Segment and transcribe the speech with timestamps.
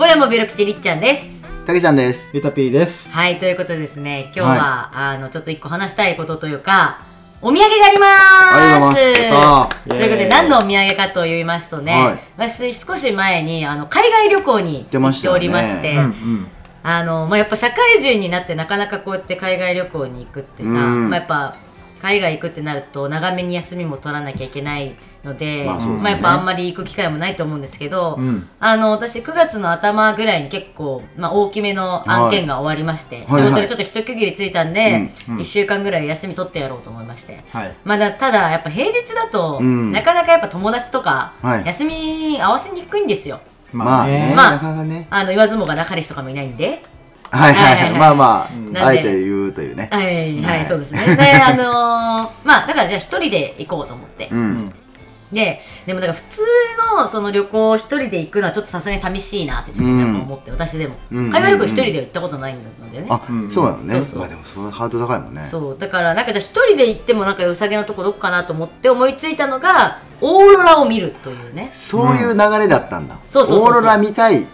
[0.00, 1.42] 今夜もビロ口りっちゃんです。
[1.66, 2.30] たけちゃんです。
[2.32, 3.12] ゆたぴーです。
[3.12, 7.02] はい、ということでですね、今日は、あの、ちょっと一個話したいことというか、
[7.42, 8.96] お土産があります。
[9.86, 12.18] ということで、何のお土産かと言いますとね、はい。
[12.38, 15.46] 私少し前に、あの、海外旅行に出ましてたよね。
[15.46, 16.46] 行っおりまして、うん。
[16.82, 21.10] あの、まあ、やっぱ社会人になってなかなかこうやって海外旅行に行くってさ、うん。
[21.10, 21.56] まあ、やっぱ
[22.00, 25.94] 海外行くってなると長めに休みも取らなきゃいけないので,、まあですね。
[25.94, 28.48] まあ、やっぱあんまり行く機会もないと思うんですけど、ん。
[28.58, 37.44] あの私9月の頭ぐらいに結構、まあ、大きめの案件が終わりまして、はい仕事でちょっと一区切りついたんで、うん1週間ぐらい休み取ってやろうと思いまして。
[37.50, 37.74] はい。
[37.84, 39.92] まあだただやっぱ平日だと、うん。
[39.92, 41.66] なかなかやっぱ友達とか、はい。
[41.66, 43.40] 休み合わせにくいんですよ。
[43.72, 45.06] まあね、まあなかなかね。
[45.10, 46.82] あの言わずもがな彼氏とかもいないんで。
[47.30, 47.84] はいはいはい。
[47.84, 49.88] はいはいまあまんあ、あえて言うというね。
[49.92, 51.16] はい、はい、はいそうですね。
[51.16, 54.28] で、あのー まあ、だからじゃあ一人で行こうと思って。
[54.30, 54.72] うん。
[55.32, 56.42] で、でもだから普通
[56.98, 59.92] のその旅行一人で行くのはちょっとさすがに寂しいなってちょっと
[60.22, 60.96] 思って、私でも。
[61.12, 63.06] うん海外旅行一人では行ったことないのでね。
[63.08, 63.20] あ、
[63.50, 64.04] そうなのねそう。
[64.04, 65.46] そうまあでも、それハードル高いもんね。
[65.48, 71.70] そう、だからなんかじゃあ一人で行ってもなんか良さげなとこどこかなと思って思いついたのが、オーロラを見るというね。
[71.72, 73.16] そういう流れだったんだ。
[73.28, 74.46] そうそうオーロラ見たい。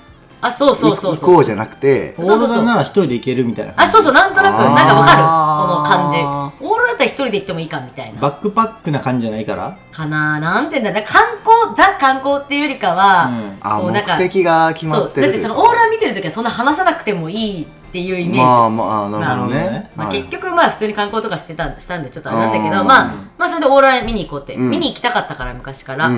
[0.46, 1.34] あ、そうそうそう行そう。
[1.34, 3.92] こうじゃなくてオ、そうそうそうーロラなら一人で行けるみたいなあ、感じ。
[3.92, 6.16] そうそう、なんとなく、なんかわかるこの感じ。
[6.18, 8.20] オーロラだったら一人で行ってもいいかみたいな。
[8.20, 9.76] バックパックな感じじゃないから。
[9.92, 15.48] かななんて言うんだろうな観光ザ観光っていうよりかは、うんあ、目こうなんか的が決まそうってるというか。
[15.48, 17.66] だってそのオーロラ見てる時はそんな話さなくてもいい
[17.96, 19.60] っていうイメージ、まあまあ、なるほどね。
[19.60, 19.90] ね。
[19.96, 20.18] まあ、はい。
[20.18, 22.52] 結局まあ普通に観光とかしてたしたんでちょっとあれなん。
[22.52, 24.70] だけどまあまあそれでオーロラ見に行こうって、うん。
[24.70, 26.10] 見に行きたかったから昔から。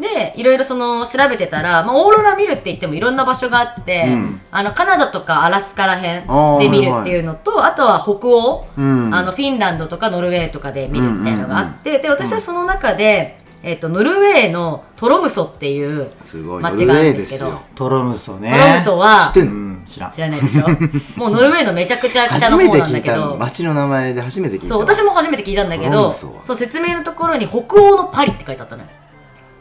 [0.00, 4.40] でいろいろその調べてたら、まあ、オーロラ見るって言ってもいろんな場所があって、うん。
[4.50, 9.14] あのカナダとかアラスカらへんーで見るっていうのとあとは北欧、うん。
[9.14, 16.62] あのフィンランドとかノルウェーとかで見るみたいなのがあって、で私はその中で、えっとノルウェーのトロムソっていうすごい。
[16.62, 17.60] 街があるんですけど。
[17.74, 18.50] トロムソね。
[18.50, 19.52] トロムソは知ってんの？
[19.52, 20.12] うん、知らん。
[20.12, 20.66] 知らないでしょ？
[21.20, 23.32] もうノルウェーのめちゃくちゃ北の方初めて聞いなんだけど。
[23.32, 24.68] た街の名前で初めて聞いた。
[24.68, 28.88] そう私も初めて聞いたんだけどそう説明のところに北欧のパリって書いてあったのよ。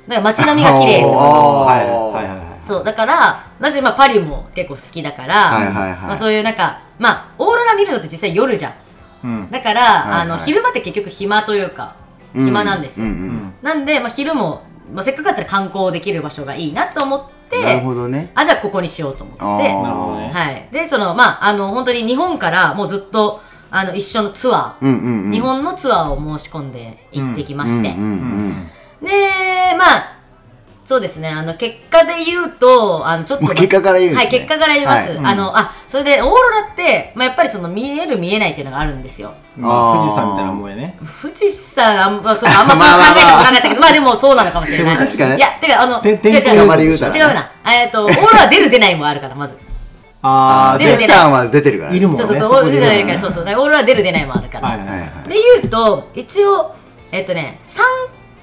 [0.08, 2.38] だから街並みが綺麗ってことあーはいはいはい。
[2.38, 2.48] はい。
[2.66, 5.92] そうだから私まあパリも結構好きだから、はいはいはい。
[6.02, 8.74] まあ、そういうなんかまあオーロラ見るのって実際夜じゃん。
[9.24, 9.52] うん。
[9.52, 13.08] だから、いはいあの昼間って結局暇というかうん暇なんですよ、
[13.62, 14.64] なんで、まあ、昼も、
[14.94, 18.32] まあ、せっかくだったら観光できる場所がいいなと思ってなるほどね。
[18.36, 20.70] あじゃあここにしようと思ってはい。
[20.72, 23.42] で、その、まあ、あの、本当に日本からもうずっと、
[23.72, 25.32] あの、一緒のツアー。
[25.32, 27.90] 日本のツアーを申し込んで行ってきまして。
[27.90, 27.96] で、
[29.78, 30.19] まあ、
[30.90, 35.12] そうですね、あの、結果で言うと、あの、ちょっと、結果から言うんですねはい、結果から言います。
[35.12, 39.36] はいあの、あ、それで、オーロラって、まあ、やっぱりその、見える見えないっていうのがあるんですよ。
[39.56, 40.98] まあ、富士山みたいなもんやね。
[41.22, 44.98] 富士山、 あんま、そうあんまそう考えたことなかったけど、まあでもそうなのかもしれない。
[44.98, 47.52] 確かにねいや、てか、あの、て違う違う天気のまで言うたらね違うな。
[47.72, 49.60] えっと、オーロラ出る出ないもあるから、まず。
[50.24, 51.98] あー、出るで、デッサンは出てるからね。
[51.98, 52.24] いるもんね。
[52.26, 54.70] そうそうそう、そこでオーロラ出ないから、そうそう、オーロラ出る出ないもあるから。
[54.70, 55.30] はいはいはい。
[55.30, 56.74] で言うと、一応、
[57.12, 57.80] えっとね、3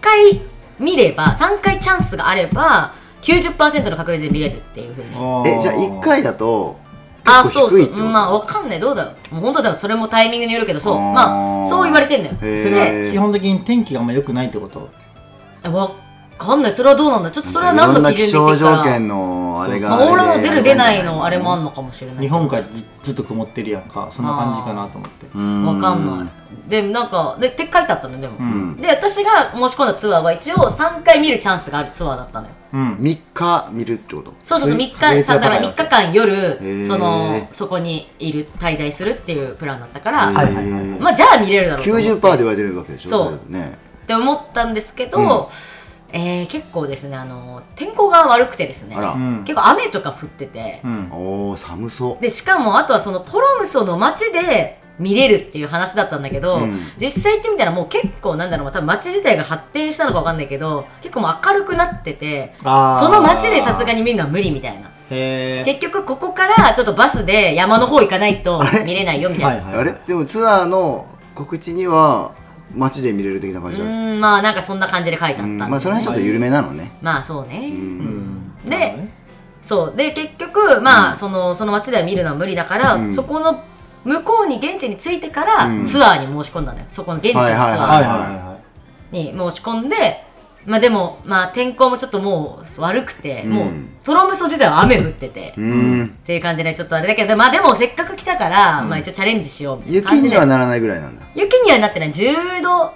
[0.01, 0.43] 回
[0.79, 2.93] 見れば、3回チャンスがあれば、
[3.23, 5.09] 90%の確率で見れるっていうふうに。
[5.49, 6.79] え、じゃあ1回だと、
[7.25, 7.79] あ、そうそう。
[7.79, 8.05] 結構低いってこと？
[8.05, 8.81] うんまあ、わかんない。
[8.81, 9.35] どうだろう。
[9.35, 9.75] もう本当だよ。
[9.75, 11.01] それもタイミングによるけど、そう。
[11.01, 12.35] まあ、そう言われてんのよ。
[12.39, 14.89] それは基本的に天気があんま良くないってこと？
[15.65, 15.91] えわ
[16.39, 16.73] かんない。
[16.73, 17.33] それはどうなんだ？
[17.33, 22.23] ちょっとそれは何の基準でいろんな気象言っていくか条件のあれがまあ、オーロラの出る出ないのあれもあんんのかもしれない。
[22.23, 24.07] 日本からずずっと曇ってるやんか。
[24.13, 25.27] そんな感じかなと思って。
[25.27, 26.46] わかんない。
[26.69, 28.35] で、なんか、で、って書いてあったのよでも。
[28.45, 28.77] ん。
[28.81, 32.53] で、私が申し込んだツアーは一応3回見るチャンスがあるツアーだったのよ。
[32.73, 32.95] うん。
[32.97, 34.33] 3日見るってこと？
[34.43, 36.13] そうそうそう、それ3日、さだから3日間。
[36.13, 36.89] 夜、ー。
[36.89, 40.85] その、そこにいる、滞在するっていうプランだったから、はいはいはい。
[41.01, 42.09] まあ、じゃあ見れるだろうと思って。
[42.11, 43.25] 90%で言われてるわけでしょそう。
[43.27, 43.79] れだとね。
[44.05, 45.51] って思ったんですけど、
[46.13, 49.45] えー結構ですね、あの、天候が悪くてですねあら、うん。
[49.45, 51.09] 結構雨とか降ってて、うん。
[51.13, 52.23] おお寒そう。
[52.23, 62.65] で、しかも、あとはそのトロムソの街で見れるっていう話だったんだけど、うん実際行ってみたらもう結構なんだろう、多分街自体が発展したのかわかんないけど、結構もう明るくなってて、そ
[63.09, 64.91] の街でさすがに見るのは無理みたいな。
[65.09, 69.65] 結局ここからちょっとバスで山の方行かないと見れないよみたいな。
[69.65, 69.81] はいはい。
[69.81, 69.95] あれ？
[70.07, 72.33] でもツアーの告知には
[72.75, 77.69] 街で見れる的な感じうん、まあなんかそんな感じで書いてあったまあそれはちょっと緩めなのねまあそうね。
[77.69, 78.69] うん。
[78.69, 78.97] で、
[79.63, 79.97] そう。
[79.97, 83.63] で、結局、まあ、その、その街では見るのは無理だから、うんそこの
[84.07, 85.85] 向こうに現地に着いてから、うん。
[85.85, 86.85] ツアーに申し込んだのよ。
[86.89, 89.27] そこの現地のツアーに。
[89.31, 90.25] 申し込んで、
[90.65, 93.51] まあでも、まあ天候もちょっともう悪くて、うん。
[93.51, 93.71] もう
[94.05, 99.99] トロムソ自体は雨降ってて、うっんていう感じでちょっとあれだけど、まあでもせっかく来たから、まあ一応チャレンジしようみたいな。
[99.99, 100.29] 雪。
[100.29, 101.27] にはならないぐらいなんだ。
[101.35, 102.11] 雪にはなってない。
[102.11, 102.93] 10度、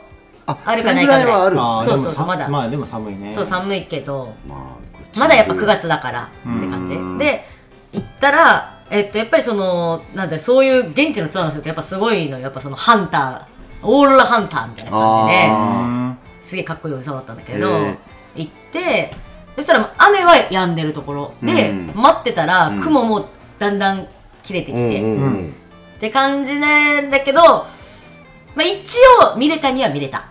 [0.46, 1.56] ああるかないかぐらい。
[1.58, 2.48] あそうでもさそうそうまだ。
[2.48, 3.34] まあでも寒いね。
[3.34, 6.94] そう寒いけど、まあまだやっぱ9月だからって感じ。
[6.94, 7.18] うん。
[7.18, 7.44] で、
[7.92, 17.68] 行ったら、えっと、やっぱりそのなんだそういう現地のツアーの人ってやっぱすごいのやっぱそのハンターオーロラハンターみたいな感じであすげえかっこいいおじさんだったんだけど、
[18.34, 19.14] 行って
[19.56, 21.34] そしたら雨は止んでるところ。
[21.42, 21.92] で、うん。
[21.94, 22.80] 待ってたらうん。
[22.80, 23.28] 雲も
[23.58, 24.08] だんだん
[24.42, 25.54] 切れてきて、うんうんうん。
[25.96, 27.66] って感じなんだけど、ま
[28.58, 28.96] あ、一
[29.32, 30.29] 応見れたには見れた。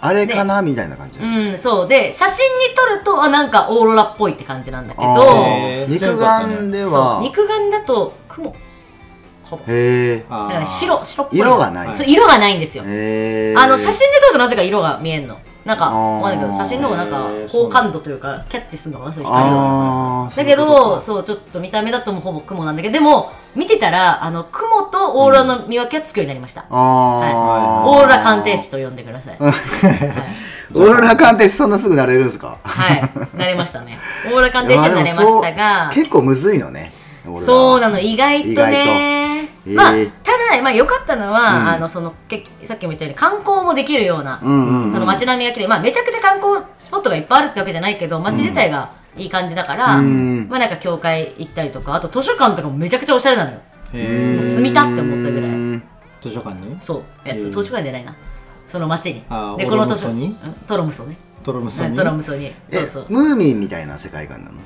[0.00, 1.88] あれかなみたいな感じうん、そう。
[1.88, 5.06] で、写真に撮ると、あ、なんかオーロラっぽいって感じなんだけど、
[5.88, 8.54] 肉眼では肉眼だと雲。
[9.44, 9.62] ほぼ。
[9.66, 11.38] へえあーだから白、白っぽい。
[11.38, 12.84] 色がないそう、色がないんですよ。
[12.84, 12.86] あ
[13.66, 15.38] の、写真で撮るとなぜか色が見えんの。
[15.68, 20.30] なんか、わかんないけど、写真の方がなんかへー、高感度というか、キャッチするのかな、そういう光を。
[20.34, 26.64] だけど、かそう、ちょっと見た目だともうほぼ雲なんだけど、でも、見てたら、あの、雲とオーロラの見分けはつくようになりました。
[26.70, 29.36] あーオーロラ鑑定士と呼んでください。
[29.38, 29.52] はい。
[30.74, 32.56] オーロラ鑑定士そんなすぐなれるんですか？
[32.62, 33.02] はい。
[33.36, 33.98] なれましたね。
[34.26, 36.92] オーロラ鑑定士になれましたが、結構むずいのね
[37.44, 39.17] そうなの、意外とね。
[39.70, 45.68] とまあ、ただ、まあ、良かったのは、うんあの、その、けさっきも言ったように、観光もできるような、うんうんうんあの街並みが綺麗。
[45.68, 53.58] まあ、めちゃくちゃ観光スポットがいっぱいあるってわけじゃないけど、街自体がいい感じだから、うんまあ、なんか教会行ったりとか、あと図書館とかもめちゃくちゃおしゃれなのよ。
[53.92, 55.50] 住みたって思ったぐらい。
[55.50, 55.82] うん
[56.20, 56.76] 図書館に？
[56.80, 57.02] そう。
[57.24, 58.16] いや、うん図書館じゃないな。
[58.66, 59.22] その街に。
[59.56, 60.26] で、この図書に？
[60.26, 60.52] うん？
[60.66, 61.16] トロムソね。
[61.44, 61.90] トロムソに？
[61.90, 62.46] うんトロムソに。
[62.48, 63.06] そうえそう。
[63.08, 64.58] ムーミンみたいな世界観なの？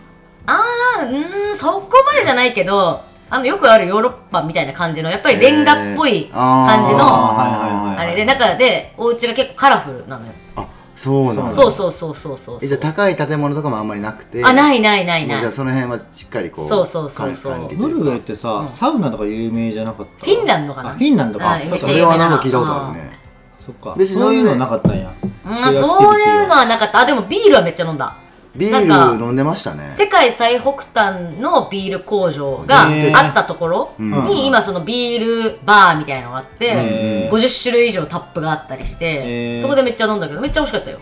[0.46, 3.02] あー、うーん、そこまでじゃないけど、
[3.32, 10.32] あの、よくあるヨーロッパみたいな感じの、やっぱりレンガっぽい感じえーの、あれで、中で、お家が結構カラフルなのよ。
[10.56, 12.58] あそうなのそうそうそうそうそう。
[12.60, 14.44] えじゃあ高い建物とかもあんまりなくて？
[14.44, 15.52] あ、ないないないない。
[15.52, 17.54] その辺はしっかりこうそうそうそうそう。
[17.72, 20.26] ノルウェーってさ、サウナとか有名じゃなかった？
[20.26, 20.90] ィンランドかな？
[20.90, 23.10] あフィンランドか、はいそれはなんか聞いたことあるね。
[23.58, 23.94] そっか。
[23.96, 25.10] 別にそういうのなかったんや。
[25.42, 26.98] まあ、そういうのはなかった。
[26.98, 28.16] あ、でもビールはめっちゃ飲んだ。
[28.54, 29.90] ビール飲んでましたね。
[29.90, 34.24] 世界最北端のビール工場があったところうん。
[34.26, 40.98] に今そのビールバーみたいなのがあってへー50種類以上タップがあったりしてそこでめっちゃ飲んだけどめっちゃ美味しかったよ。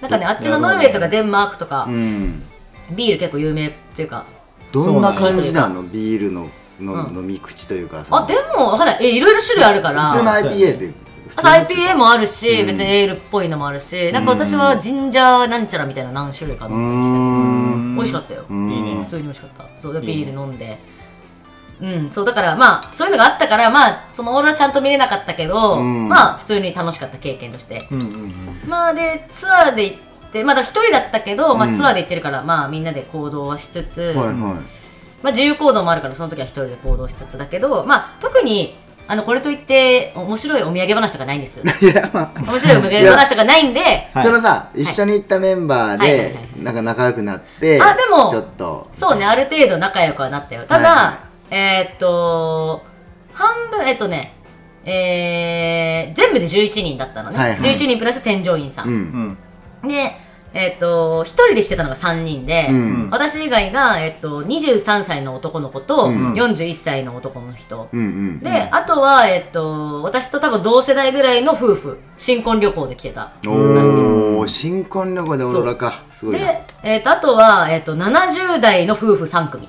[0.00, 2.42] なんかねあっちのノルウェーとかデンマークとかうん。
[2.92, 4.24] ビール結構有名っていうか
[4.72, 5.82] どんな感じなの？
[5.82, 6.48] ビールの
[6.80, 9.06] の飲み口というかあでもわかんない。
[9.06, 10.10] えいろいろ種類あるから。
[10.10, 10.90] 普通のあ IPA って
[11.36, 17.94] 普あと通の IPA もあるし、別にエールっぽいのもあるしなんか私はジンジャーなんちゃらみたいな何種類か飲んだりしてうん。
[17.96, 18.44] 美味しかったよ。
[18.50, 19.80] いいね普通に美味しかった。
[19.80, 20.78] そうでビール飲んで。
[21.80, 26.08] うんそうだからまあそういうのがあったからまあそのオーロラちゃんと見れなかったけど、うん。
[26.08, 27.88] まあ普通に楽しかった経験として。
[27.90, 28.32] うんうんうん。
[28.68, 29.98] まあでツアーで行っ
[30.30, 31.74] てまだ一人だったけど、まあうん。
[31.74, 34.32] ツアーで行ってるからまあみんなで行動はしつつ、はいは
[35.22, 43.80] まあ自由行動もあるからその時は一人で行動しつつだけどまあ特にあのこれといって面白いお土産話とかないんですい いやまあ面白いお土産話とかないんで
[44.14, 44.24] はい。
[44.24, 46.64] そのさ一緒に行ったメンバーではい。
[46.64, 48.88] なんか仲良くなってあでもちょっと。
[48.92, 50.62] そうね、ある程度仲良くはなったよ。
[50.66, 51.18] ただ、はいは
[51.50, 52.82] えーっと、
[53.32, 54.34] 半分、えっとね、
[54.84, 57.38] えー、全部で11人だったのね。
[57.38, 57.60] はいはい。
[57.60, 58.82] 11人プラス添乗員さ。
[58.86, 59.38] うんん。
[59.82, 59.88] うん。
[59.88, 60.16] で、
[60.56, 63.08] えーっと、1人で来てたのが3人で、うん。
[63.10, 66.32] 私以外が、えっと、23歳の男の子と、うん。
[66.32, 67.88] 41歳の男の人。
[67.92, 73.32] うんうんで、あとは、えっと、私と多分同世代ぐらいの夫婦、新婚旅行で来てた。
[73.46, 76.46] おお新婚旅行でオーロラかすごいな。
[76.46, 79.68] で、えっと、あとは、えっと、70代の夫婦3組。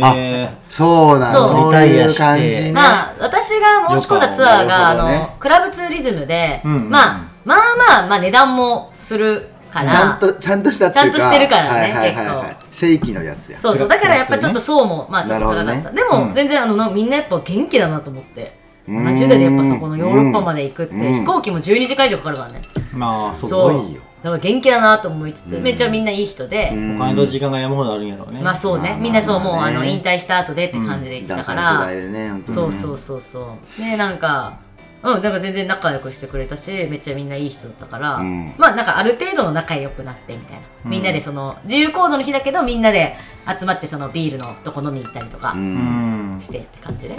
[0.00, 1.74] あえそうなんそう。
[1.74, 2.72] いう感じね。
[2.72, 5.18] まあ、私が申し込んだツアーが、ね。
[5.18, 6.90] の、クラブツーリズムで、うんうんうん。
[6.90, 9.48] まあ、まあまあ、まあ値段もする
[9.80, 11.18] から、ちゃんとちゃんとしたっていうか。
[11.18, 12.56] ちゃんとしてるからねはいはいはいはい。
[12.70, 13.58] 結正規のやつや。
[13.58, 15.64] そうそう、だからやっぱちょっと層も、まあちょっと高かった。
[15.64, 16.34] なるほどでも、うん。
[16.34, 18.58] 全然あの、なみんなやっぱ元気だなと思って。
[18.86, 19.06] うん。
[19.06, 21.12] 70代でやっぱそこのヨーロッパまで行くって、うん。
[21.14, 22.62] 飛行機も12時間以上かかるからね。
[22.92, 23.34] まあ。
[23.34, 24.02] すごいよ。
[24.22, 26.96] だから元気だなと思いつつ、めっちゃみんないい人で、うん。
[26.96, 28.40] お金と時間が山ほどあるんやろうね。
[28.40, 33.80] まあそうね、まあみんなそう、もうまあの、引退した後でって感じで言ってたか段ら、階の世代でね本当にそうそうそうそう。
[33.80, 34.58] ねなんか
[35.02, 38.54] うんだから全然仲良くしてくれたしめっちゃみんないい人だったから、うん。
[38.58, 43.14] まあなんかある程度の仲良くなってみたいな、みんなでその自由行動の日だけどみんなで
[43.58, 46.36] 集まってそのビールのとこ飲みに行ったりとかううん。
[46.36, 47.16] んしてって感じで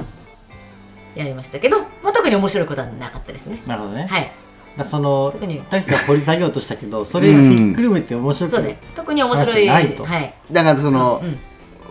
[1.15, 3.61] やりましたけど、まあ、特に面白いことはなかったですね。
[3.65, 4.31] なるほどね、はい。
[4.77, 5.61] だその特に。
[5.69, 8.77] 大地は掘り下げようとしたけど それがひっくるめて面白くそうね。
[8.95, 10.05] 特に面白い話ないと。
[10.05, 10.33] はい。
[10.51, 11.39] だからそのうん。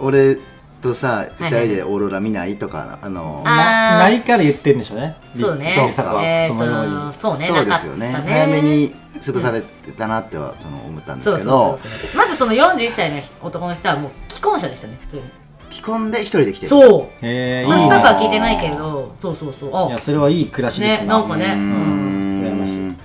[0.00, 0.36] 俺
[0.80, 5.16] とさ二人でオーロラ見ないとかあのなないから言ってるんでしょうね。
[5.34, 5.74] そうね。
[5.86, 6.24] リサは。
[6.24, 7.14] えそのように。
[7.14, 7.46] そうね。
[7.46, 8.08] そうですよね。
[8.24, 12.16] 早めに潰されてたなってはその思ったんですけそうそうそうどそう。
[12.16, 15.22] まずその41歳の男の人はもう既婚者でしたね普通に。
[15.70, 16.70] 既婚で一人で来てる。
[16.70, 17.26] そう。
[17.26, 17.98] へえいい私ねな。
[17.98, 19.76] んかは聞いてないけど、そうそうそう。
[19.76, 19.88] あ。
[19.88, 21.44] いや、それはいい暮らしですね、なんかね。
[21.44, 22.42] うーうん。
[22.42, 22.74] 羨ましい。
[22.76, 22.96] ん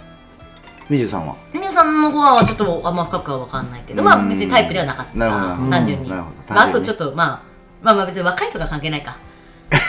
[0.90, 1.36] みじゅさんは？
[1.54, 5.18] 皆さんの方はちょっとあんま深くは分かんないけど、まあ別にタイプではなかった。
[5.18, 5.70] なるほど。
[5.70, 6.10] 単純に。
[6.10, 6.54] なるほど。
[6.54, 7.42] まああとちょっとまあ、
[7.84, 9.18] まあまあ別に若いとか関係ないか。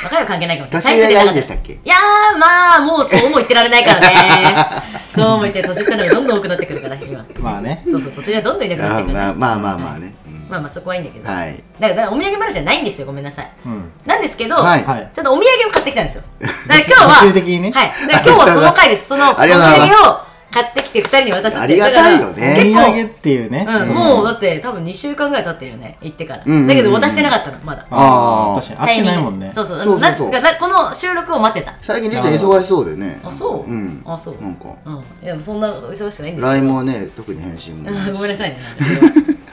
[0.04, 0.96] 若いは関係ないかもしれない。
[0.98, 1.72] 年上がいいんでしたっけ？
[1.74, 4.66] いやーまあもうそうも言ってられないからね。
[5.14, 7.24] そうも言って年下の方がどんどん多くなってくるから今。
[7.38, 7.84] まあね。
[7.88, 9.28] そうそう年上がどんどんいなくなってくるから。
[9.28, 10.46] あまあまあまあまあね、うん。
[10.48, 11.62] まあまあそこはいいんだけど、はい。
[11.78, 13.92] だからお土産話じゃないんですよごめんなさい、うん。
[14.06, 14.84] なんですけど、はい。
[14.84, 15.10] はい。
[15.14, 16.22] ちょっとお土産を買ってきたんですよ。
[16.40, 17.72] だから今日は物理的にね。
[17.72, 17.92] はい。
[18.08, 19.08] だから今日はその回です。
[19.08, 20.24] そのお土産を
[20.54, 21.58] 買ってきて2人に渡すって。
[21.64, 23.66] ありがたいよおね結構土産っていうね。
[23.68, 25.99] うん、もうだって多分2週間ぐらい経ってるよね。
[26.00, 27.84] 行ってから、うんうんうんだけど渡してなかったのまだ。
[27.90, 28.88] あー確かに。
[28.90, 29.50] 会ってないもんね。
[29.52, 29.78] そうそう。
[29.78, 30.30] そうそうそう。
[30.30, 31.75] ななこの収録を待ってた。
[31.82, 33.20] 最近りーちゃん忙しそうでね。
[33.25, 34.02] あそう、うん。
[34.06, 34.37] あそう。
[34.40, 34.66] なんか。
[34.87, 34.94] うん。
[34.94, 37.90] いやでもそんな忙しくないんですけど LINE もね特に返信も。
[37.90, 38.58] う んごめんなさいね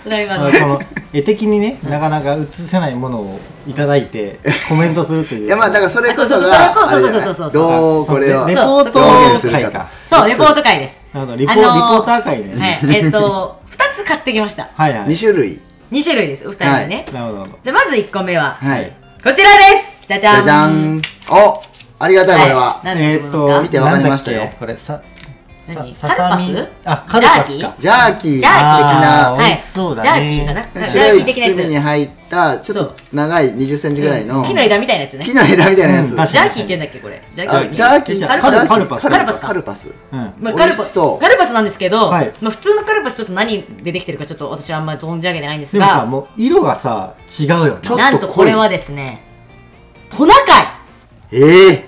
[0.03, 0.81] それはそれはあの
[1.13, 5.45] 絵的にねなかなか映せないものをいただいてコメントするという。
[5.45, 7.23] いやまあだからそれこそあそうそうがそうそうそう。
[7.23, 8.47] そうそうどうこれは。
[8.47, 8.99] レレポート
[9.49, 10.95] 会かそうレポート会です。
[11.13, 11.37] なるほど。
[11.37, 12.79] リポ,、あのーリポーター会ね。
[12.81, 12.95] はい。
[12.95, 14.69] えっ、と2つ買ってきました。
[14.75, 15.07] はいはい。
[15.09, 15.59] 2種類。
[15.91, 16.45] 2種類です。
[16.47, 17.59] 2人でね、なるほどなるほど。
[17.63, 18.91] じゃあまず1個目ははい。
[19.23, 20.03] こちらです。
[20.07, 20.35] じゃじゃん。
[20.35, 21.01] じゃじゃん。
[21.29, 21.61] お
[21.99, 22.81] ありがたいこれは。
[22.83, 23.61] 何だえーっと思いますか？
[23.61, 24.49] と見てわかりましたよ。
[24.59, 25.01] これさ
[25.61, 25.93] さ何？
[25.93, 26.53] ささみ？
[26.53, 26.85] カルパス？
[26.85, 28.31] あカルパスジャーかジャーキー。
[28.31, 29.35] 的ジャーキーな？
[29.37, 30.09] 美味しそうだね。
[30.09, 30.61] はい、ジャーキーかな？
[30.73, 34.43] ジャー白いキー的なや包みにつ入ったちょっと長い20センチぐらいの。
[34.43, 35.25] 木の枝みたいなやつね。
[35.25, 36.11] 木の枝みたいなやつ。
[36.11, 37.21] うん確ジャーキーって言うんだっけこれ？
[37.35, 38.67] ジャあジャーキーカルパス。
[38.67, 39.01] カルパス。
[39.01, 39.87] カルパスカルパス。
[40.11, 40.33] うん。
[40.39, 40.93] まあ、美カルパス。
[41.19, 42.33] カルパスなんですけど、はい。
[42.41, 47.81] まあ、普通のカルパスちょっと何でできてるかちょっと私はあんまり存じ上げてないんですでもさがもう色がさ違うよね。
[47.83, 49.21] ちょっとなんとこれはですね
[50.09, 50.65] トナカイ。
[51.33, 51.37] え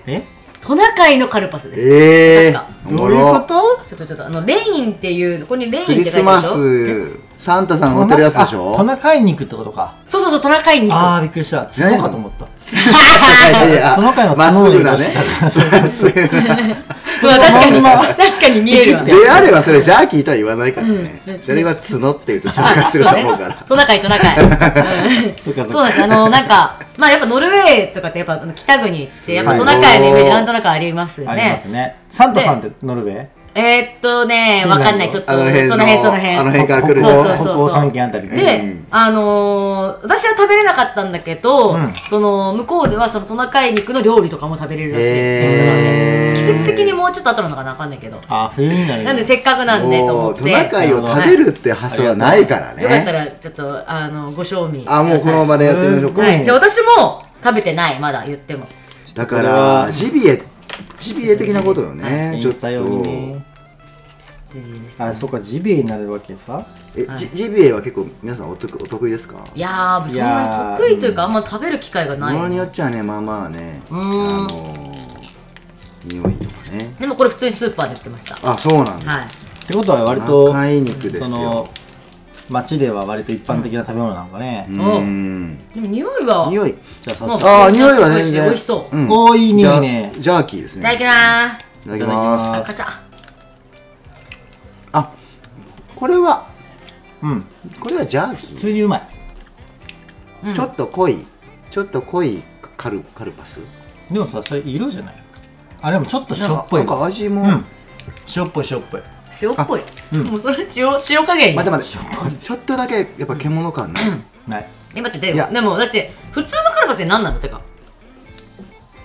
[0.05, 0.11] ー？
[0.11, 0.32] え？
[0.63, 2.53] トナカイのカルパスです、えー。
[2.53, 2.95] 確か。
[2.95, 3.53] どういうこと？
[3.87, 9.95] ちょっとちょっとあのレインっていうここにレインってクリ書いてあるでしスマょスサンタさんが乗ってるやつでしあょトナカイ肉ってことか。
[10.05, 10.93] そうそうそうトナカイ肉。
[10.93, 11.65] ああびっくりした。
[11.65, 12.45] 角かと思った。
[13.65, 15.05] いやいやトナカイのまっすぐなね。
[15.41, 16.27] 角の色まっすぐな
[17.21, 21.21] そう確かに確かに見えるわであればそれジャーキーとは言わないからね。
[21.41, 23.53] それは角って言うと紹介すると思うから。
[23.67, 24.39] トナカイトナカイ。
[24.39, 26.03] う んそうかそうそうかなんです。
[26.03, 31.95] あのなんかまあやっぱノルウェーとかってやっぱ北国ってやっぱはいトナカイのイメージなんとなくありますよありますねね。
[32.09, 33.25] サンタさんってノルウェー？
[33.55, 35.09] えー、っとねわかんない。
[35.09, 36.35] ちょっとその辺その辺。
[36.35, 38.35] あの辺から来るそうそうそう北欧三県あたりね。
[38.35, 38.87] で、うん。
[38.89, 41.93] あのー私は食べれなかったんだけど、うん。
[42.09, 46.37] その向こうではそのトナカイ肉の料理とかも食べれるらしい、へー。
[46.37, 48.19] 季節的にもうちょっと後なのかなわかんないけど。
[48.27, 49.03] あ冬になる。
[49.03, 50.41] なんでせっかくなんでと思って。
[50.41, 54.83] トナカイを食べるって発想はないからよかったねらちょっとあのご賞味。
[54.87, 56.21] あもうこの場でやってみましょうか。
[56.21, 58.65] はい、で私も食べてないまだ言っても。
[59.15, 60.41] だからジビエ
[61.03, 62.49] ジビエ的なことよねちょっと。
[62.49, 63.01] インスタ用に。
[63.03, 63.45] ね
[64.47, 66.65] ジビエですあそっかジビエになるわけさ。
[66.95, 69.43] えジジビエは結構皆さんお得お得意ですか？
[69.55, 72.35] いやーそんなに得意というかあんま食べる機会がない。
[72.35, 73.81] ものによっちゃねまあまあね。
[73.89, 74.07] あうーん
[74.43, 76.95] のー匂いとかね。
[76.99, 78.51] でもこれ普通にスーパーで売ってました。
[78.51, 79.11] あそうなんだ。
[79.11, 79.25] はい。
[79.25, 79.27] っ
[79.65, 81.67] てことは割と赤い肉ですよ
[82.47, 85.57] その街では割と一般的な食べ物なんかね、うーん。
[85.73, 86.47] でも匂いは。
[86.49, 86.73] 匂い？
[86.73, 88.43] まじゃあ早ああ匂いは全然。
[88.43, 88.97] 美味しそう。
[88.97, 88.99] う。
[88.99, 89.09] ん。
[89.09, 90.11] おーいい匂いね。
[90.17, 90.81] ジャーキーですね。
[90.81, 91.87] いただきます。
[91.87, 92.67] いただきーす。
[92.67, 92.99] カチャ。
[94.91, 95.11] あ
[95.95, 96.47] これは
[97.21, 97.45] うん。
[97.79, 99.07] これはジャー普キ通にうまい。
[100.43, 101.25] ーちょっと濃い
[101.71, 102.43] ちょっと濃い
[102.75, 103.59] カルカルパス？
[104.11, 105.15] でもさそれ色じゃない？
[105.81, 107.65] あでもちょっと塩っぽいなんか味も、うん。
[108.35, 109.01] 塩っぽい塩っぽい
[109.43, 109.81] 塩っぽい、
[110.13, 110.23] うん。
[110.27, 112.37] もうそれ塩塩加減待って待って。
[112.37, 114.03] ちょっとだけやっぱ獣感ない？
[114.47, 114.69] ない。
[114.95, 115.47] え待ってでいや。
[115.47, 117.37] もでも私普通のカルパスって何なの？
[117.37, 117.61] ってか。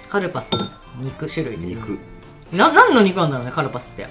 [0.08, 0.50] カルパス。
[1.00, 1.98] 肉種類って肉。
[2.52, 4.06] な何の肉なんだろうねカルパスって。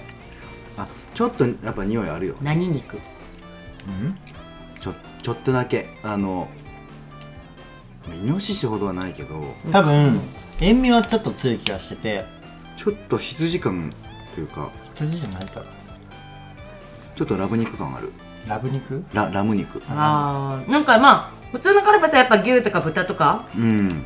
[0.77, 2.35] あちょっとやっぱ匂いあるよ。
[2.41, 2.97] 何肉？
[2.97, 2.99] う
[3.89, 4.17] ん？
[4.79, 5.97] ちょちょっとだけ。
[6.03, 6.47] あの
[8.07, 9.43] まあイノシシほどはないけど。
[9.71, 10.21] 多分
[10.59, 12.25] 塩味はちょっと強い気がしてて。
[12.75, 13.91] ちょっと羊感
[14.35, 14.69] というか。
[14.93, 15.65] 羊じゃないから
[17.17, 18.13] ちょっとラブ肉感ある。
[18.47, 19.03] ラブ肉？
[19.11, 19.81] ララム肉。
[19.89, 20.71] あー。
[20.71, 23.47] なんかまあ普通のカルパスはやっぱ牛とか豚とか？
[23.57, 24.05] うん。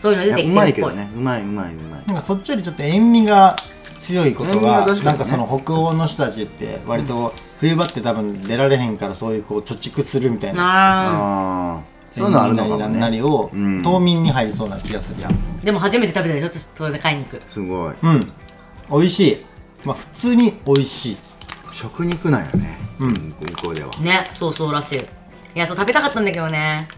[0.00, 0.52] そういうの出てきてるっぽい。
[0.52, 1.10] いやうまいけどね。
[1.12, 2.04] うまいうまいうまい。
[2.06, 3.56] なんかそっちよりちょっと塩味が
[4.00, 5.06] 強いこと塩味はが、確かにね。
[5.06, 13.82] なんかその北欧の人たちって割と冬場って多分出られへんからそういうこう貯蓄するみたいなあああそういうのあるのかも塩味なりをうん。
[13.82, 15.32] 冬眠に入りそうな気がするやん。
[15.32, 17.94] ーでも初めて食べたでしょちょっとトナカイ肉すごい。
[18.00, 18.32] うん。
[18.88, 19.44] 美味しい。
[19.84, 21.16] まあ普通に美味しい
[21.76, 22.78] 食肉なんやね。
[22.98, 23.12] うん。
[23.12, 23.90] 向こうでは。
[24.00, 24.98] ねそうそうらしい。
[24.98, 26.88] いやそう食べたかったんだけどね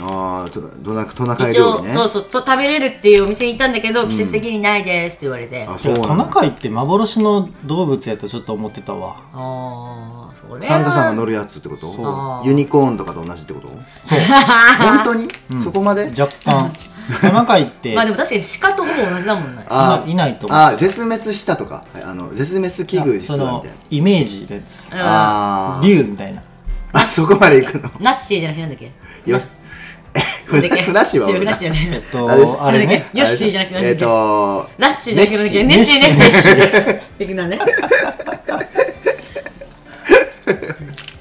[0.00, 1.90] ああトトナトナカイ料理ね。
[1.92, 5.66] そうそうと食べれるっていうお店に行ったんだけど、季節的にないですって言われて。
[5.66, 9.20] ああそうトナカイって幻の動物やとちょっと思ってたわ。
[9.34, 10.66] あーそれは。
[10.66, 11.92] サンタさんが乗るやつってこと？
[11.92, 12.48] そう。
[12.48, 13.68] ユニコーンとかと同じってこと？
[13.68, 13.78] そう。
[14.80, 15.28] 本当に、
[15.62, 16.10] そこまで？
[16.18, 16.72] 若干。
[17.20, 19.66] トナカイって まあでも確かに鹿とほぼ同じだもんね。
[19.68, 20.58] あいないと思う。
[20.58, 21.84] あー絶滅したとか。
[21.92, 23.76] はいあの絶滅危惧その種みたいな。
[23.90, 24.90] イメージのやつ。
[24.90, 25.86] うんあー。
[25.86, 26.42] 竜みたいな。
[26.94, 27.90] あそこまで行くの？
[28.00, 28.84] ナッシーじゃなくてなんだっけ？
[28.86, 28.92] よ
[29.26, 29.61] ナッシ
[30.44, 33.06] ふなしーはおるなふなっしーじゃないえっとあれあれね。
[33.14, 37.58] ヨッシーじゃなくてえっとラッシーじゃなくてネッネッシーネッシーネッシー的なね。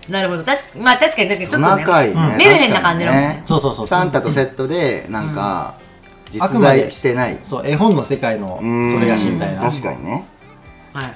[0.10, 0.44] なるほど。
[0.44, 1.52] 確かまあ確かに確かに。
[1.52, 1.84] ちょっとね。
[1.84, 2.36] 細かいね。
[2.38, 3.12] メルヘンな感じの。
[3.46, 3.88] そうそうそう。
[3.88, 5.76] サンタとセットでなんか
[6.30, 7.38] 実在してない。
[7.44, 8.64] そう絵本の世界のそ
[9.00, 9.62] れがしみたいな。
[9.62, 10.26] 確かにね。
[10.94, 11.14] はい。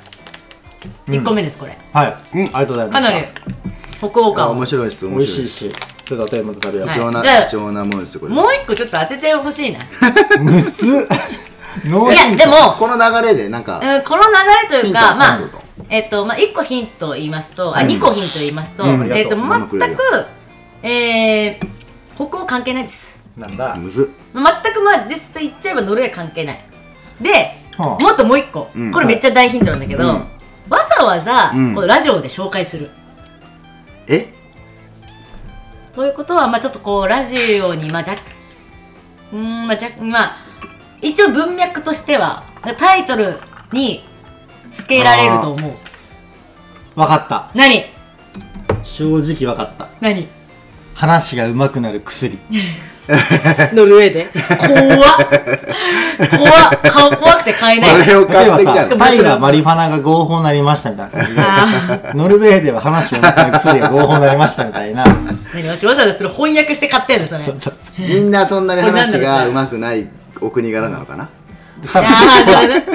[1.08, 1.78] 1個目ですこれ。
[1.94, 3.28] はい、ありがとうございまかなりし
[4.00, 5.72] た北欧感面白いです美面白いし
[6.06, 6.98] ちょっと後でまた食べよう、はい。
[6.98, 8.34] 貴重なじゃあ貴重なものですよこれ。
[8.34, 9.80] もう一個ちょっと当ててほしいな。
[10.42, 11.08] むつ？
[11.86, 14.30] ノーいヒントやでもこの流れでなんかうん、この流
[14.78, 15.40] れというか、ヒントまあ
[15.90, 19.12] えっと、まあ、1個ヒントを言いますと、あ、2個ヒントを言いますと、うん。
[19.12, 20.02] えっと、ありがとう全く、
[20.84, 21.68] えー、
[22.16, 23.24] 北欧関係ないです。
[23.36, 23.76] なんだ？
[23.76, 24.12] むず。
[24.34, 26.66] 全く、まあ、実際言っちゃえばノルウェー関係ない。
[27.20, 28.04] で、はあ。
[28.04, 28.92] もっともう1個、うん。
[28.92, 30.12] これめっちゃ大ヒントなんだけど、うん。
[30.70, 31.76] わざわざ、うん。
[31.76, 32.90] こうラジオで紹介する。
[34.08, 34.34] え？
[35.96, 38.12] ということは、まあ、ちょっとこう、ラジオに、まあ、若
[39.32, 40.38] うーん、まあ、若まあ、
[41.02, 42.44] 一応文脈としては、
[42.78, 43.40] タイトル
[43.72, 44.04] に
[44.74, 47.00] つけられると思う。
[47.00, 47.50] わかった。
[47.56, 47.86] 何？
[48.84, 49.88] 正直わかった。
[50.02, 50.28] 何？
[50.96, 52.40] 話が上手くなる薬。
[53.74, 54.28] ノルウェーで？
[54.68, 55.00] 怖っ。
[56.36, 56.80] 怖っ。
[56.82, 58.02] 顔怖くて買えない。
[58.02, 58.98] それを買ってきたの。
[58.98, 61.12] タイがマリファナが合法になりましたみたいな。
[61.12, 61.68] 感じであ
[62.16, 65.04] ノルウェーでは話が上手くなる薬が合法になりましたみたいな。
[65.04, 65.08] わ
[65.76, 67.42] ざわざそれ翻訳して買ってんのそれ。
[68.08, 70.08] みんなそんなに話がうまくない
[70.42, 71.30] お国柄なのかな？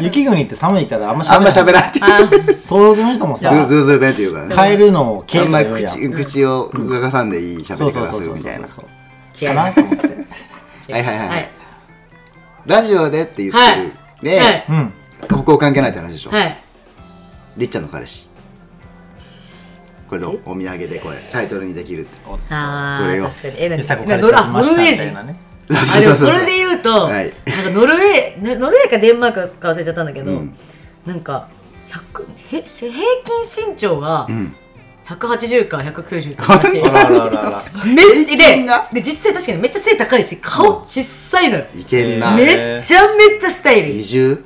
[0.02, 1.82] 雪国って寒いからあんまあんま喋喋らない。
[1.82, 2.28] らんってあー
[2.68, 4.32] 東北の人もさズーズーズー弁っていう。
[4.32, 6.12] からね変えるのをあケんまりと言うやん。
[6.12, 8.86] 口口を動かさんでいい喋り方そうそうそうそうするみたいなそう。
[9.40, 9.80] 違いかます
[10.92, 11.28] はいはいはい。
[11.28, 11.50] はい。
[12.66, 13.58] ラジオでって言ってる。
[13.58, 13.92] はい。
[14.22, 14.92] でうん。
[15.44, 16.30] 北欧関係ないって話でしょ。
[16.30, 16.56] はい。
[17.56, 18.28] りっちゃんの彼氏。
[20.08, 21.16] これどうお土産でこれ。
[21.32, 22.10] タイトルにできるって。
[22.50, 23.26] あこれよ。
[23.26, 23.54] ー確かに。
[23.64, 25.36] えな彼氏が来ましたみノルウェー人たいなね
[25.72, 27.32] あでもそれでと、はい。
[27.46, 30.54] なんかノルウェーノノルウェーかデンマークか忘れちゃったんだけど、うん。
[31.06, 31.48] なんか
[31.90, 34.54] 100へ平均身長がうん。
[35.06, 38.36] 180か190からしいあらあらあらあらめで
[38.92, 42.30] で実際確かにめっちゃ背高いし顔小さいのよ、いけんな。
[42.36, 43.88] めめっちゃめっちゃスタイル。
[43.88, 44.44] いい移住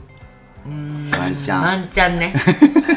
[0.65, 2.33] ワンチャンワンチャンね。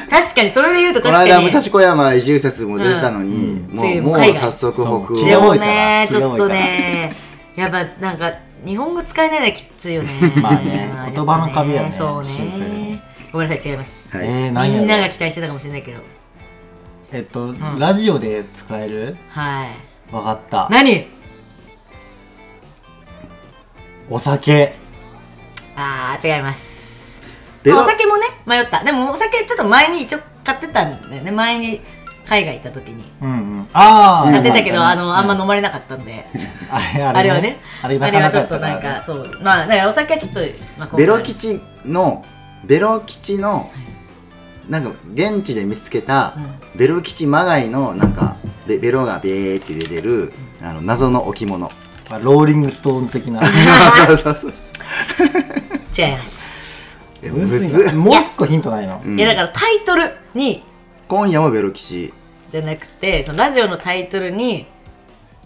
[0.09, 1.29] 確かにそれで言うとこ確かに。
[1.29, 3.75] の間武蔵小山移住説も出てたのに、うん。
[3.75, 5.25] もうもう早速北欧。
[5.25, 7.13] でもねちょっとね
[7.57, 8.31] やっぱなんか
[8.67, 10.11] 日本語使えないのはきついよね。
[10.41, 12.29] まあねま言葉の壁よねそうね。
[12.29, 12.99] に。
[13.31, 14.27] ごめんなさい違います、はい。
[14.27, 15.99] えーみんなが期待してたかもしれないけど。
[17.11, 19.17] えっとラジオで使える？
[19.29, 20.13] はい。
[20.13, 20.67] わかった。
[20.69, 21.07] 何？
[24.09, 24.75] お酒。
[25.75, 27.21] あー違います。
[27.65, 28.83] お酒もね迷った。
[28.83, 31.31] でもお酒ちょっと前に一応買ってたんだよね。
[31.31, 31.81] 前に
[32.27, 33.03] 海外行った時に。
[33.21, 33.67] うんうん。
[33.73, 34.83] ああ買ってたけど、うん。
[34.83, 36.25] あのあんま飲まれなかったんで、
[36.69, 37.59] あれあれあれはね。
[37.81, 39.31] あれなかなかちょっとなんかそう。
[39.41, 40.41] まあだからお酒はちょっと、
[40.77, 42.25] まあ、ベロ吉の
[42.65, 43.71] ベロ吉の
[44.67, 46.35] なんか現地で見つけた
[46.75, 48.35] ベロ吉まがいのなんか
[48.65, 51.69] ベベロがベーって出てるあの謎の置物。
[52.09, 53.41] まあローリングストーン的な。
[54.07, 54.53] そうそうそう
[55.97, 59.01] 違います、いやむずっもう一個ヒントないの？
[59.03, 59.19] うん。
[59.19, 60.63] いやだからタイトルに。
[61.07, 62.13] 今夜もベロ吉
[62.49, 64.67] じゃなくてそのラジオのタイトルに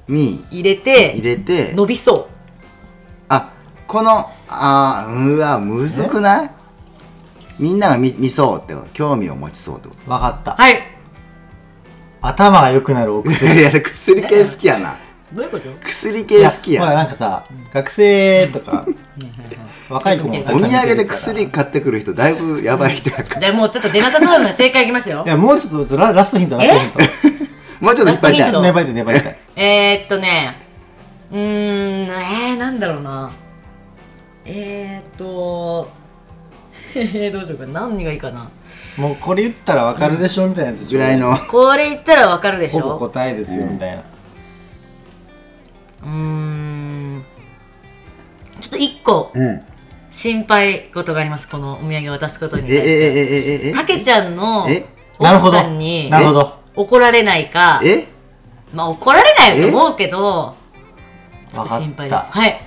[0.07, 0.45] に。
[0.51, 1.73] 入れて入れて。
[1.73, 2.29] 伸びそ
[3.29, 3.53] あ
[3.87, 6.51] このあーうわむずくない？
[7.59, 8.73] みんなが見見そうって。
[8.73, 10.53] こと興味を持ちそうってこわかった。
[10.53, 10.81] うはい。
[12.21, 14.95] 頭が良くなるおと薬いや薬系好きやな
[15.33, 15.69] どういうこと？
[15.87, 18.85] 薬系好きいほらやなんかさ学生とか
[19.89, 23.41] 若い子もたお土産で薬買ってくる人だいぶやばい人やから。
[23.41, 25.23] じゃあもうちょっと出なさそうなので正解いきますよ。
[25.25, 26.99] いやもうちょっとララストヒントラストヒント。
[27.85, 28.61] もうちょっと引っ張りたい。
[28.61, 30.55] 粘りたい粘りたいえー、っとね
[31.31, 33.31] うーんえー、なんだろうな。
[34.45, 35.89] えー、っと
[36.93, 37.81] えー、 どうしようかな。
[37.87, 38.49] 何がいいかな。
[38.97, 41.35] もうこれ言ったらわかるでしょみたいなやつぐらいの。
[41.37, 44.03] これ言ったらわかるでしほぼょ答えですよみたいな
[46.03, 47.25] うーん。
[48.59, 49.61] ちょっと一個うん。
[50.09, 52.91] 心配事がありますこのお土産を渡すことにえええ対して。
[52.91, 54.85] ええええたけちゃんのえ？
[55.17, 55.57] 奥なるほど。
[55.57, 56.11] さんに
[56.75, 58.07] 怒られないかえ？
[58.73, 60.55] まあ怒られないと思うけど
[61.51, 62.31] ちょっと心配です。
[62.31, 62.61] はい。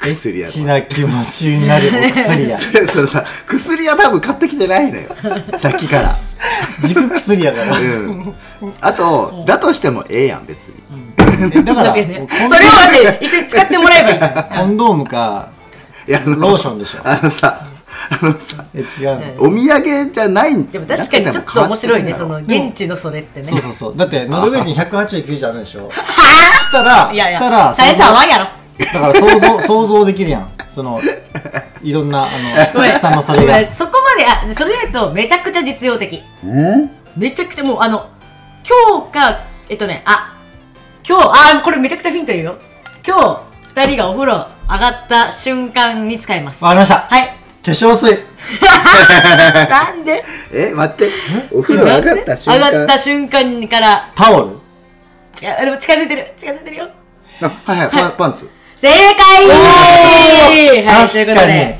[0.00, 2.56] 薬やろエッチな気持ちになるお薬や。
[2.58, 5.08] それそれさ薬は多分買ってきてないのよ。
[5.58, 6.16] さっきから。
[6.84, 7.78] 軸薬やから。
[7.78, 8.34] うん。
[8.80, 10.74] あとだとしてもええやん別に。
[11.13, 11.13] え
[11.64, 12.28] だから確かにね。
[12.48, 14.58] それをだって一緒に使ってもらえばいい。
[14.58, 15.48] コンドームか
[16.06, 17.00] いやあのローションでしょ。
[17.04, 17.60] あのさ
[18.10, 19.52] あのさえ違うの、うん。
[19.52, 23.46] お土産じゃないんでも確かにちょっと面白いねそので現地のそれってね。
[23.46, 23.96] そうそうそう。
[23.96, 25.90] だってノルウェー人189じゃあるでしょ。
[25.90, 27.38] したらいやいや。
[27.38, 28.46] したらさえさんはやろ。
[28.76, 30.52] だから想像想像できるやん。
[30.68, 31.00] その
[31.82, 33.64] いろんなあの下下のそれが。
[33.64, 36.22] そこまであそれで言うとめちゃくちゃ実用的。
[36.44, 36.90] うん？
[37.16, 38.08] めちゃくちゃもうあの
[38.88, 40.33] 今日かえっとねあ
[41.06, 42.58] 今日あこれめちゃくちゃヒント言うよ。
[43.06, 43.42] 今日
[43.74, 46.62] 二人がお風呂上がった瞬間に使います。
[46.64, 47.00] わかりました。
[47.00, 47.26] はい。
[47.64, 48.18] 化粧水。
[49.68, 50.24] なんで？
[50.52, 51.10] え待って。
[51.52, 52.70] お風呂上がった瞬間。
[52.70, 54.10] 上がった瞬間から。
[54.14, 54.46] タオル。
[55.42, 56.32] 違うでも近づいてる。
[56.36, 56.88] 近づいてるよ。
[57.42, 58.48] あはいはいパンパンツ。
[58.76, 59.46] 正解！
[59.46, 61.78] はい確ということかにで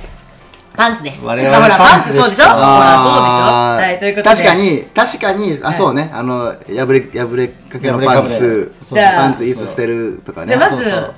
[0.76, 1.24] パンツです。
[1.24, 2.44] 我々ほらパパンツそうでしょ？
[2.44, 2.56] ほら
[2.98, 3.46] そうでしょ？
[3.78, 4.36] はいということで。
[4.36, 6.10] 確かに確かにあそうね。
[6.12, 8.74] あの破れ破れかけのパンツ。
[8.80, 10.48] そうじゃあパンツいつ捨てるとかね。
[10.48, 11.14] じゃあまずそうそう。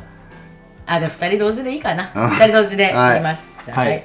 [0.87, 2.13] あじゃあ二人同時でいいかな。
[2.15, 2.29] うん。
[2.31, 3.57] 二人同時でいきます。
[3.65, 4.05] じゃあはいはい。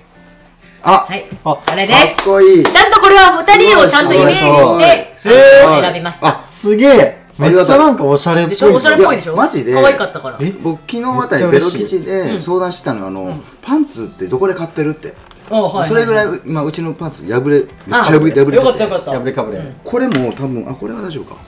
[0.84, 1.26] あはい。
[1.44, 2.64] ああれでかっすこいい。
[2.64, 6.28] ちゃんとこれは二人をちゃんとイメージして選びました。
[6.44, 7.22] あすげえ。
[7.38, 8.74] めっちゃなんかおしゃれっぽいでしょ？
[8.76, 9.36] おしゃれっぽいでしょ？
[9.36, 10.38] マジで可愛かったから。
[10.40, 10.52] え？
[10.52, 15.10] 僕昨日あたりベロ吉で相談してたのはあのパンツってどこで買ってるって。
[15.10, 18.56] おはいそれぐらい今うちのパンツ破れめっちゃ破れ破れてて。
[18.56, 19.12] よかったよかった。
[19.12, 21.42] 破れかぶれ、これも多分あこれは大丈夫か。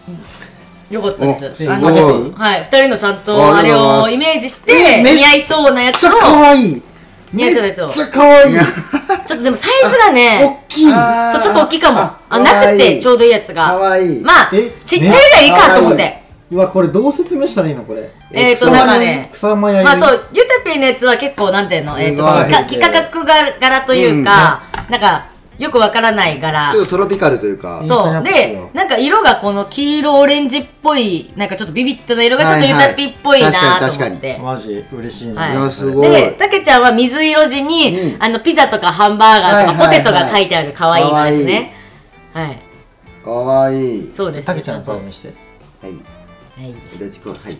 [0.90, 1.68] よかったです。
[1.68, 2.64] おあはい。
[2.64, 6.10] 二人のちゃんとああれをイメージして似合いそうなやつを。
[6.10, 6.82] めっちゃ可愛い。
[7.34, 7.90] 似合いそうなやつを。
[7.90, 8.58] ちょめっちゃ可愛い。
[8.58, 10.86] っとでもサイズがね 大きい。
[10.86, 12.00] そうちょっと大きいかも。
[12.00, 13.76] ああなくてちょうどいいやつかが。
[13.76, 14.22] わいい。
[14.22, 16.23] まあえちっちゃいぐらいいいかと思っねて
[16.54, 18.12] うわこれどう説明したらいいのこれ。
[18.32, 25.26] えーとなんかね草間彌生まあそうゆたぴーのやつは結構なんていうのえっとすごいか幾何学柄というかなんか
[25.58, 26.72] よくわからない柄。
[26.72, 27.84] ちょっとトロピカルというか。
[27.86, 28.24] そう。
[28.24, 35.52] でなんか色がこの黄色オレンジっぽいなんかちょっとビビッとな色がちょっとゆたぴっぽいな確かにと思ってマジ嬉しいね、はい。
[35.52, 36.10] いやすごい。
[36.10, 38.24] でたけちゃんは水色地に、うん。
[38.24, 41.74] あのピザとかハンバーガーとかポテトが書いてある可愛い色ですね。
[42.34, 42.60] はい。
[43.24, 44.00] かわい。
[44.00, 44.92] いそうですたけちゃんのと。
[44.94, 45.28] 顔見して。
[45.82, 46.13] はい
[46.58, 46.66] はい。
[46.66, 47.58] はい左ちくわはい。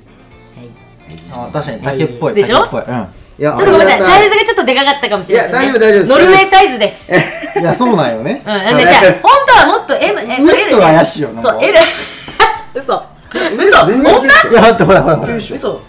[1.32, 2.66] あ確かに竹っぽいでしょ？
[2.66, 2.96] 竹っぽい。
[2.96, 3.08] うん。
[3.40, 4.02] いやちょっとごめんなさい。
[4.02, 6.10] サイズががちょっとでかかったかもしれないです、ね、いや大丈夫大丈夫です。
[6.10, 7.12] ノルウェーサイズです。
[7.60, 8.42] いやそうなんよね。
[8.42, 8.46] うん。
[8.46, 11.74] なんでじゃあ本当はもっと M えウエストが怪しいよなそう L
[12.76, 12.82] 嘘。
[12.84, 13.86] 嘘。
[13.88, 15.58] 全然いいや待ってほらほら嘘。
[15.58, 15.80] ちょっ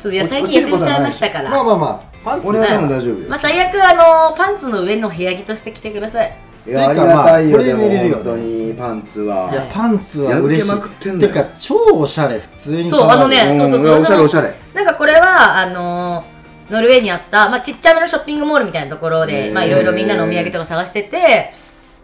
[0.00, 1.50] といや最近痩せちゃいましたから。
[1.50, 3.28] まあまあまあパンツ俺は多分大丈夫よ。
[3.28, 3.94] まあ最悪あ
[4.30, 6.32] のパンツの上の部屋着として着てください
[6.66, 8.24] いやありがたいよまあこれでも寝れるよね。
[8.24, 9.50] 本当にパンツは。
[9.50, 10.68] いやパンツは嬉しい。
[10.68, 14.00] 破けまくってんてか超おしゃれ普通にそうあのねうんそうそうそう。
[14.00, 14.54] おしゃれおしゃれ。
[14.74, 21.52] なんかこれはあのーノルウェーにあった、まあ、ちっちゃめのショッピングモールみたいなところでまあいろいろみんなのお土産とか探してて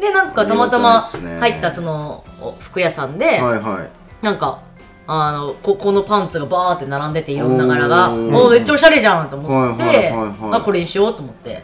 [0.00, 3.88] でなんかたまたま入ったそのお服屋さんで、はいは
[4.20, 4.24] い。
[4.24, 4.62] なんか
[5.06, 8.10] あのここのパンツがバーって並んでていろんな柄が。
[8.10, 10.34] おーもうめっちゃおしゃれじゃんと思って、はいはいはいはい。
[10.54, 11.62] あこれにしようと思って、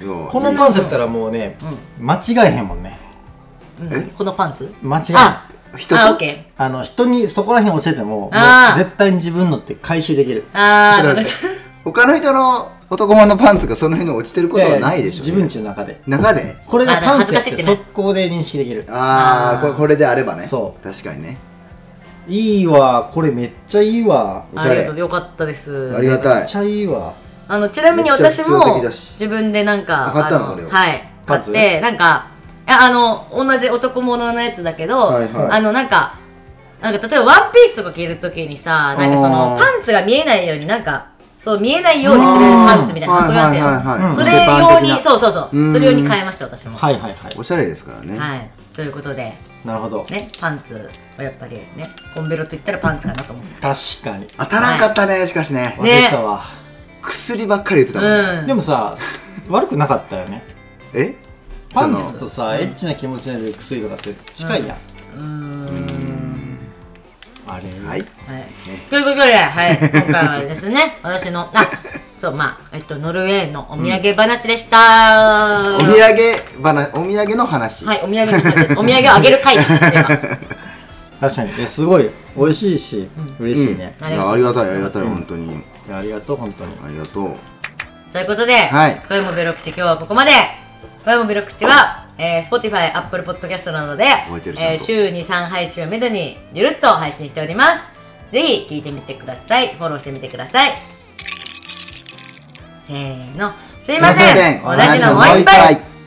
[0.00, 1.56] このパンツやったらもうね、
[1.98, 2.98] 間違えへんもんね。
[3.80, 3.92] うん。
[3.92, 4.72] えこのパンツ？
[4.82, 5.16] 間違えへん。
[5.18, 6.00] あ人と？
[6.00, 8.78] あオッケあの人にそこら辺教えてももうあー。
[8.78, 10.44] 絶対に自分のって回収できる。
[10.52, 11.16] ーあだっ
[11.84, 15.16] 他の人の男物のパンツがその辺に落ちてることはないでしょ。
[15.18, 16.00] 自分家の中で。
[16.06, 16.56] 中で？
[16.66, 17.76] これがパンツやっあ恥ずかしいっててね。
[17.76, 18.84] 速攻で認識できる。
[18.88, 20.46] ああーあこれこれであればね。
[20.46, 20.84] そう。
[20.84, 21.38] 確かにね。
[22.28, 24.44] いいわこれめっちゃいいわ。
[24.54, 25.94] おしゃれありがとうよかったです。
[25.96, 26.40] ありがたい。
[26.40, 27.14] めっちゃいいわ
[27.50, 30.68] あのちなみに私も自分でなんかあ買ったのあこれを。
[30.68, 31.02] はい。
[31.26, 32.28] 買ってなんか
[32.66, 35.50] いやあの同じ男物のやつだけど、はいはい。
[35.50, 36.16] あのなんか
[36.80, 41.08] なんか例えばワンピースとか着るときにさなんかそのパンツが見えないようになんか
[41.40, 43.84] そう見えないようにするパンツみたいな履くやつよ、はいはい。
[43.84, 45.58] はいはいそれ用にそうそうそう。
[45.58, 45.72] うん。
[45.72, 46.78] それ用に変えました私も。
[46.78, 47.34] はいはいはい。
[47.36, 48.16] おしゃれですからね。
[48.16, 48.50] はい。
[48.76, 49.34] ということで。
[49.64, 50.04] なるほど。
[50.04, 50.74] ねパンツ
[51.16, 51.84] はやっぱりね
[52.14, 54.26] コンベロと言ったらパンツかなと思って確かに。
[54.38, 55.76] 当たらんかったねしかしね。
[55.78, 56.44] 忘れてたわ、
[57.02, 58.40] 薬ばっかり言ってたもんね。
[58.40, 58.46] うん。
[58.46, 58.96] でもさ
[59.48, 60.44] 悪くなかったよね。
[60.94, 61.14] え？
[61.72, 64.76] パンツとさエッチな気持ちになる薬とかって近いやん、
[65.14, 66.58] うーん。
[67.46, 67.64] あれ？
[67.86, 68.00] はい。
[68.00, 68.06] はい。
[68.88, 71.70] ということで、はい、今回はですね、 私の、あ、
[72.18, 75.76] そう、まあ、えっと、ノルウェーのお土産話でした。
[75.76, 77.86] お土産話お土産の話。
[77.86, 78.72] はい、お土産の話です。
[78.72, 79.72] お土産をあげる回です。
[79.72, 79.80] 今
[81.20, 81.52] 確かに。
[81.58, 87.36] えすごい美味しいし、嬉しいね、いやありがたいありがたい本当にいやありがとう本当にありがとう
[88.12, 90.30] ということで、はい声もベロ口、今日はここまで。
[91.04, 97.90] 声もベロ口は、えー、Spotify、Apple Podcast などで覚えてる、ちゃんとえー週に3配信をめどにゆるっと配信しております。
[98.32, 99.68] ぜひ聞いてみてください。
[99.68, 100.74] フォローしてみてください。
[102.82, 103.52] せーの。
[103.80, 104.26] すいません。
[104.28, 105.99] すいませんおだちのもう一杯。